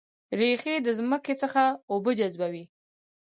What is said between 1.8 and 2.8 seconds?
اوبه جذبوي